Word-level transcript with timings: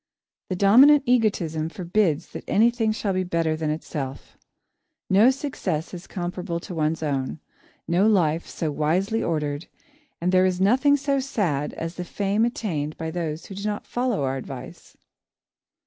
The 0.49 0.55
dominant 0.55 1.03
egotism 1.05 1.69
forbids 1.69 2.29
that 2.29 2.43
anything 2.47 2.91
shall 2.91 3.13
be 3.13 3.23
better 3.23 3.55
than 3.55 3.69
itself. 3.69 4.35
No 5.11 5.29
success 5.29 5.93
is 5.93 6.07
comparable 6.07 6.59
to 6.61 6.73
one's 6.73 7.03
own, 7.03 7.39
no 7.87 8.07
life 8.07 8.47
so 8.47 8.71
wisely 8.71 9.21
ordered, 9.21 9.67
and 10.19 10.31
there 10.31 10.47
is 10.47 10.59
nothing 10.59 10.97
so 10.97 11.19
sad 11.19 11.73
as 11.73 11.97
the 11.97 12.03
fame 12.03 12.45
attained 12.45 12.97
by 12.97 13.11
those 13.11 13.45
who 13.45 13.53
do 13.53 13.63
not 13.63 13.85
follow 13.85 14.23
our 14.23 14.37
advice. 14.37 14.97